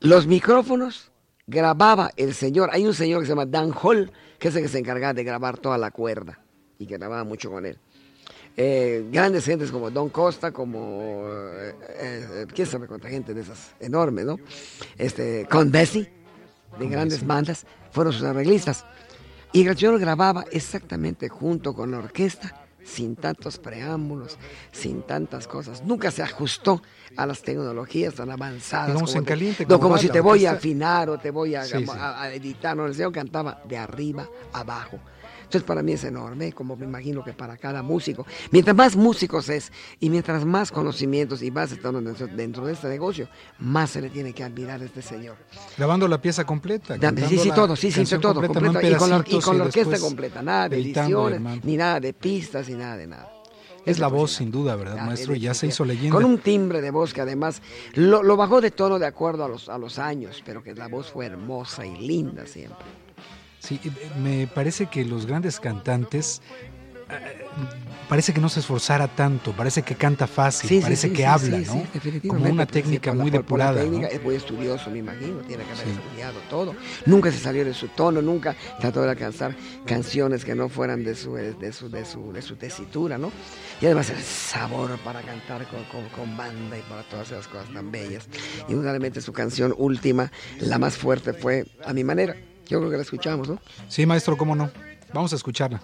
[0.00, 1.09] Los micrófonos
[1.50, 4.68] grababa el señor, hay un señor que se llama Dan Hall, que es el que
[4.68, 6.40] se encargaba de grabar toda la cuerda
[6.78, 7.78] y que grababa mucho con él.
[8.56, 13.74] Eh, grandes gentes como Don Costa, como eh, eh, quién sabe cuánta gente de esas
[13.80, 14.38] enormes, ¿no?
[14.96, 16.08] Este, con Bessie,
[16.78, 18.84] de grandes bandas, fueron sus arreglistas.
[19.52, 24.38] Y el señor grababa exactamente junto con la orquesta, sin tantos preámbulos,
[24.72, 25.82] sin tantas cosas.
[25.84, 26.82] Nunca se ajustó
[27.16, 28.94] a las tecnologías tan avanzadas.
[28.94, 31.64] Como en te- caliente, no, como si te voy a afinar o te voy a,
[31.64, 31.90] Sí, sí.
[31.90, 32.76] a- a editar.
[32.76, 34.98] No, el señor cantaba de arriba abajo.
[35.50, 38.24] Entonces para mí es enorme, como me imagino que para cada músico.
[38.52, 42.86] Mientras más músicos es y mientras más conocimientos y más están dentro, dentro de este
[42.86, 43.28] negocio,
[43.58, 45.34] más se le tiene que admirar a este señor.
[45.76, 46.94] Grabando la pieza completa.
[47.26, 49.64] Sí, sí, todo, sí, sí, todo, completa, no completa, y con la, y con la
[49.64, 53.32] orquesta completa, nada de ediciones, ni nada de pistas, ni nada de nada.
[53.84, 55.34] Es la voz, sin duda, ¿verdad, Ya, maestro?
[55.34, 56.14] Ya se hizo leyenda.
[56.14, 57.60] Con un timbre de voz que además
[57.94, 60.86] lo, lo bajó de tono de acuerdo a los, a los años, pero que la
[60.86, 62.86] voz fue hermosa y linda siempre.
[63.60, 63.90] Sí, eh,
[64.20, 66.40] me parece que los grandes cantantes
[67.10, 67.46] eh,
[68.08, 71.24] parece que no se esforzara tanto, parece que canta fácil, Sí, parece sí, que sí,
[71.24, 71.82] habla, ¿no?
[72.26, 74.12] Como una pues, técnica muy depurada, técnica, ¿no?
[74.14, 76.74] Es muy estudioso, me imagino, tiene que haber estudiado todo.
[77.06, 79.54] Nunca se salió de su tono, nunca trató de alcanzar
[79.86, 83.30] canciones que no fueran de su, de su, de su, de su tesitura, ¿no?
[83.80, 87.68] Y además el sabor para cantar con, con- con banda y para todas esas cosas
[87.72, 88.26] tan bellas.
[88.68, 92.34] Y indudablemente su canción última, la más fuerte, fue A mi manera.
[92.70, 93.58] Yo creo que la escuchamos, ¿no?
[93.88, 94.70] Sí, maestro, cómo no.
[95.12, 95.80] Vamos a escucharla.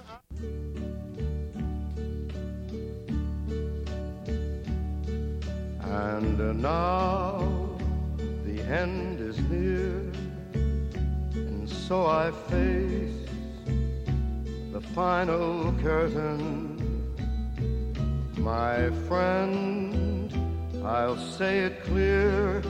[5.83, 7.43] And now
[8.45, 10.13] the end is near,
[11.35, 13.29] and so I face
[14.73, 16.77] the final curtain.
[18.39, 20.33] My friend,
[20.85, 22.63] I'll say it clear,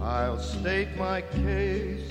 [0.00, 2.10] I'll state my case,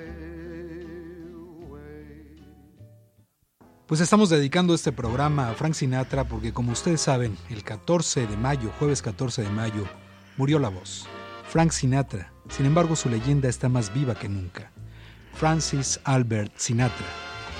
[3.91, 8.37] Pues estamos dedicando este programa a Frank Sinatra porque como ustedes saben, el 14 de
[8.37, 9.83] mayo, jueves 14 de mayo,
[10.37, 11.07] murió la voz.
[11.49, 12.31] Frank Sinatra.
[12.47, 14.71] Sin embargo, su leyenda está más viva que nunca.
[15.33, 17.05] Francis Albert Sinatra.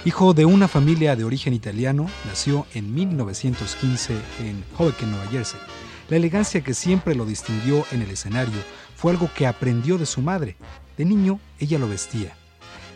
[0.05, 5.59] Hijo de una familia de origen italiano, nació en 1915 en Hoboken, Nueva Jersey.
[6.07, 8.61] La elegancia que siempre lo distinguió en el escenario
[8.95, 10.55] fue algo que aprendió de su madre.
[10.95, 12.37] De niño, ella lo vestía.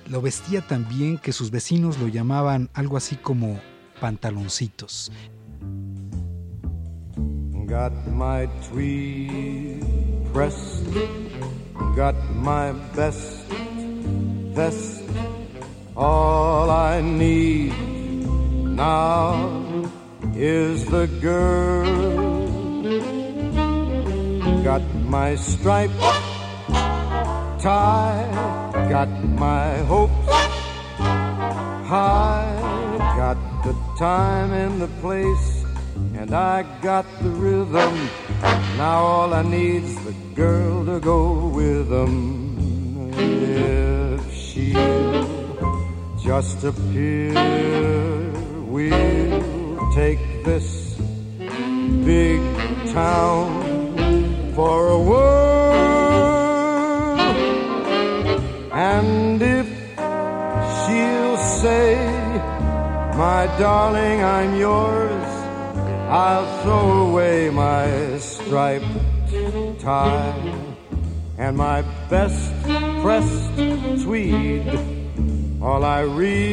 [0.07, 3.59] Lo vestía tan bien que sus vecinos lo llamaban algo así como
[3.99, 5.11] pantaloncitos.
[7.67, 9.83] Got my tweed
[10.31, 10.85] pressed,
[11.95, 13.49] got my best
[14.53, 15.01] vest.
[15.95, 17.73] All I need
[18.75, 19.49] now
[20.35, 21.85] is the girl.
[24.63, 25.99] Got my striped
[27.59, 28.27] tie,
[28.89, 29.09] got
[29.39, 30.27] my hopes
[31.85, 32.55] high,
[33.15, 35.65] got the time and the place,
[36.15, 38.09] and I got the rhythm.
[38.77, 43.13] Now all I need's the girl to go with them.
[43.17, 47.33] If she'll just appear,
[48.67, 50.95] we'll take this
[52.03, 52.41] big
[52.93, 55.44] town for a whirl.
[61.65, 61.97] Say,
[63.17, 65.27] My darling, I'm yours,
[66.21, 67.87] I'll throw away my
[68.19, 68.85] striped
[69.79, 70.53] tie
[71.39, 72.39] and my best
[73.01, 73.55] pressed
[74.03, 74.67] tweed.
[75.59, 76.43] All I really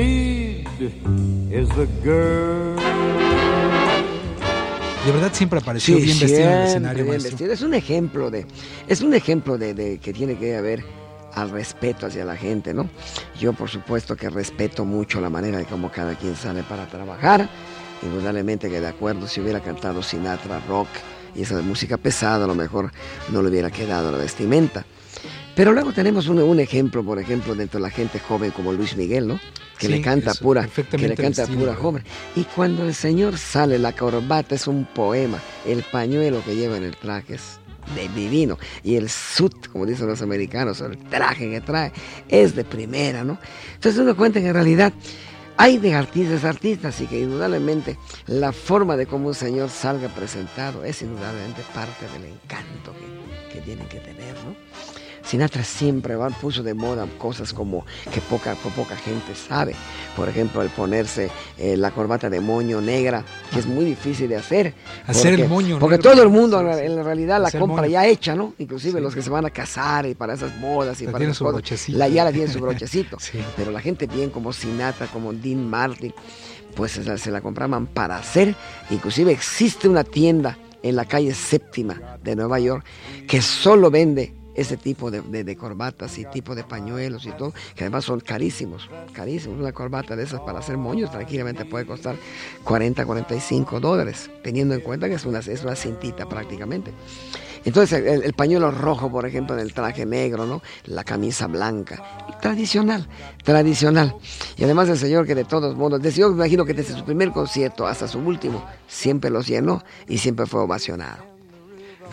[0.00, 0.68] need
[1.50, 2.76] is the girl.
[5.06, 7.52] De verdad siempre apareció bien vestido en el escenario, bien vestido.
[7.52, 8.46] Es un ejemplo de,
[8.86, 10.84] es un ejemplo de, de que tiene que haber
[11.34, 12.88] al respeto hacia la gente, ¿no?
[13.38, 17.48] Yo por supuesto que respeto mucho la manera de cómo cada quien sale para trabajar.
[18.02, 20.88] Indudablemente que de acuerdo si hubiera cantado Sinatra rock
[21.34, 22.90] y esa música pesada, a lo mejor
[23.30, 24.84] no le hubiera quedado la vestimenta.
[25.54, 28.96] Pero luego tenemos un, un ejemplo, por ejemplo, dentro de la gente joven como Luis
[28.96, 29.38] Miguel, ¿no?
[29.78, 32.04] Que Sí, le canta pura, que le canta pura joven.
[32.36, 36.84] Y cuando el señor sale, la corbata es un poema, el pañuelo que lleva en
[36.84, 37.60] el traje es
[37.94, 38.58] de divino.
[38.82, 41.92] Y el suit, como dicen los americanos, el traje que trae,
[42.28, 43.38] es de primera, ¿no?
[43.74, 44.92] Entonces uno cuenta que en realidad
[45.56, 50.84] hay de artistas artistas y que indudablemente la forma de cómo un señor salga presentado
[50.84, 54.56] es indudablemente parte del encanto que, que tienen que tener, ¿no?
[55.24, 56.28] Sinatra siempre ¿va?
[56.30, 59.74] puso de moda cosas como que poca, poca gente sabe.
[60.16, 64.36] Por ejemplo, el ponerse eh, la corbata de moño negra, que es muy difícil de
[64.36, 64.74] hacer.
[65.06, 66.10] Hacer el porque- moño Porque negro.
[66.12, 66.84] todo el mundo Sí, en sí.
[66.98, 68.54] en realidad la Hacer compra ya hecha, ¿no?
[68.58, 69.02] Inclusive Sí.
[69.04, 71.44] los que se van a casar y para esas bodas y para tiene esas su
[71.44, 73.16] cosas, la, ya la tiene su brochecito.
[73.56, 76.12] Pero la gente bien como Sinatra, como Dean Martin,
[76.74, 78.54] pues se la, se la compraban para hacer.
[78.90, 82.84] Inclusive existe una tienda en la calle séptima de Nueva York
[83.28, 87.84] que solo vende ese tipo de, de- corbatas y tipo de pañuelos y todo, que
[87.84, 89.58] además son carísimos, carísimos.
[89.58, 92.16] Una corbata de esas para hacer moños tranquilamente puede costar
[92.64, 96.92] 40, 45 dólares, teniendo en cuenta que es una, es una cintita prácticamente.
[97.64, 100.62] Entonces el, el pañuelo rojo, por ejemplo, en el traje negro, ¿no?
[100.86, 102.02] La camisa blanca,
[102.40, 103.06] tradicional,
[103.44, 104.16] tradicional.
[104.56, 107.04] Y además el señor que de todos modos, desde, yo me imagino que desde su
[107.04, 111.31] primer concierto hasta su último, siempre los llenó y siempre fue ovacionado.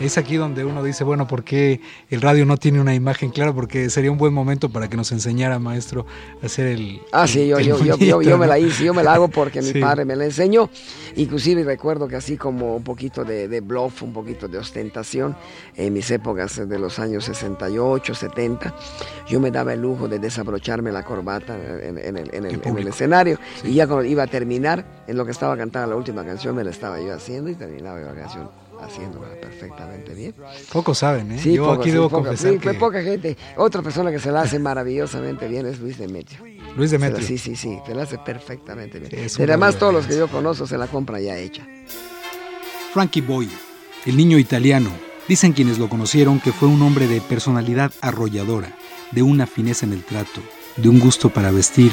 [0.00, 3.52] Es aquí donde uno dice, bueno, ¿por qué el radio no tiene una imagen clara?
[3.52, 6.06] Porque sería un buen momento para que nos enseñara, maestro,
[6.42, 7.02] a hacer el.
[7.12, 9.74] Ah, sí, yo, yo, yo, yo, me la hice, yo me la hago porque mi
[9.78, 10.70] padre me la enseñó.
[11.16, 15.36] Inclusive recuerdo que así como un poquito de, de bluff, un poquito de ostentación,
[15.76, 18.74] en mis épocas de los años 68, 70,
[19.28, 22.44] yo me daba el lujo de desabrocharme la corbata en, en el, en el- en
[22.46, 22.88] el público.
[22.88, 23.38] escenario.
[23.64, 26.64] Y ya cuando iba a terminar, en lo que estaba cantando la última canción, me
[26.64, 30.34] la estaba yo haciendo y terminaba yo la canción haciéndola perfectamente bien.
[30.72, 31.38] Pocos saben, ¿eh?
[31.42, 33.36] Sí, Yo aquí sí, debo confesar sí, fue que poca gente.
[33.56, 36.38] Otra persona que se la hace maravillosamente bien es Luis Demetrio.
[36.76, 37.26] Luis Se la- Demetrio.
[37.28, 39.12] sí, sí, sí, te la hace perfectamente bien.
[39.38, 40.18] Y además todos los que diferencia.
[40.36, 41.66] yo conozco se la compra ya hecha.
[42.92, 43.48] Frankie Boy,
[44.06, 44.90] el niño italiano.
[45.28, 48.76] Dicen quienes lo conocieron que fue un hombre de personalidad arrolladora,
[49.12, 50.40] de una fineza en el trato,
[50.76, 51.92] de un gusto para vestir,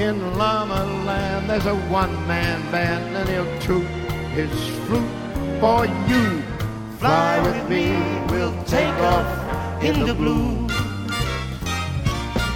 [0.00, 3.86] In Llama Land, there's a one-man band, and he'll toot
[4.32, 4.50] his
[4.86, 6.40] flute for you.
[6.98, 7.84] Fly with me,
[8.32, 10.66] we'll take off in the blue.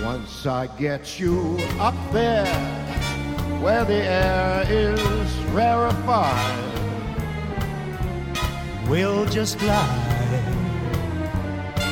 [0.03, 2.47] Once I get you up there,
[3.61, 6.65] where the air is rarefied,
[8.89, 10.45] We'll just glide,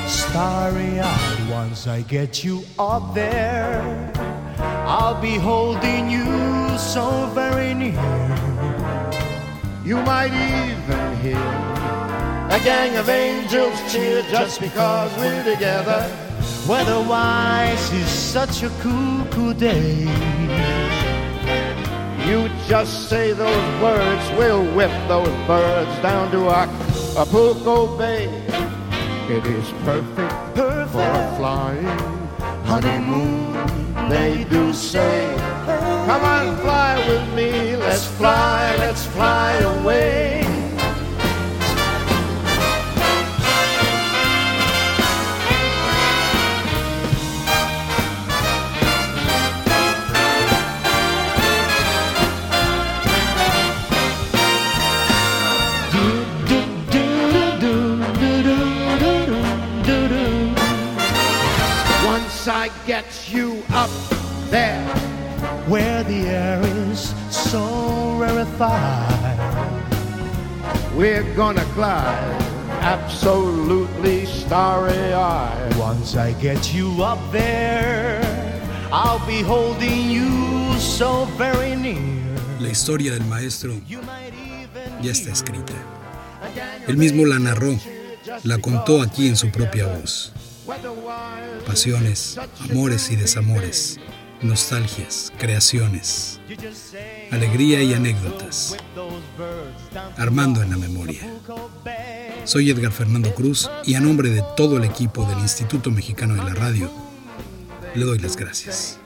[0.07, 1.51] starry eyed.
[1.51, 4.12] Once I get you up there,
[4.95, 6.27] I'll be holding you
[6.77, 7.97] so very near.
[9.83, 11.49] you might even hear
[12.57, 16.03] a gang of angels cheer just because we're together.
[16.69, 20.03] Weatherwise is such a cool, cool day.
[22.29, 28.27] You just say those words, we'll whip those birds down to Acapulco Bay.
[29.31, 32.22] It is perfect for Perfect flying
[32.73, 35.37] honeymoon, they do say.
[36.07, 40.42] Come on, fly with me, let's fly, let's fly away.
[63.83, 63.91] Up
[64.51, 64.85] there,
[65.67, 67.65] where the air is so
[68.19, 69.33] rarefied.
[70.95, 72.43] we're gonna glide
[72.81, 75.75] absolutely starry eyed.
[75.77, 78.21] Once I get you up there,
[78.93, 80.31] I'll be holding you
[80.79, 82.23] so very near.
[82.61, 83.73] La historia del maestro
[85.03, 85.75] ya está escrita.
[86.87, 87.77] Él mismo la narró,
[88.45, 90.33] la contó aquí en su propia voz.
[91.67, 92.39] Pasiones,
[92.71, 93.99] amores y desamores,
[94.43, 96.41] nostalgias, creaciones,
[97.33, 98.77] alegría y anécdotas,
[100.17, 101.21] armando en la memoria.
[102.45, 106.45] Soy Edgar Fernando Cruz y a nombre de todo el equipo del Instituto Mexicano de
[106.45, 106.91] la Radio,
[107.95, 108.99] le doy las gracias.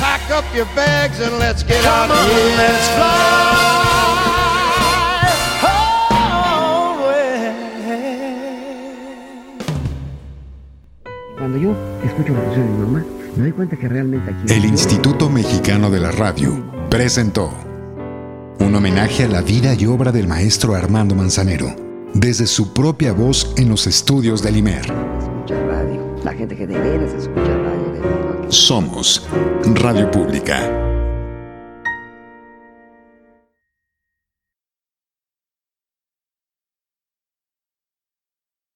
[0.00, 3.87] Pack up your bags and let's get out let's fly
[11.48, 11.74] Cuando yo
[12.04, 14.52] escucho la canción de mi mamá, me doy cuenta que realmente aquí...
[14.52, 17.50] El Instituto Mexicano de la Radio presentó
[18.58, 21.74] un homenaje a la vida y obra del maestro Armando Manzanero,
[22.12, 24.82] desde su propia voz en los estudios del IMER.
[24.82, 26.16] Escucha radio.
[26.22, 28.50] La gente que de veras escucha radio.
[28.50, 29.26] Somos
[29.74, 30.87] Radio Pública.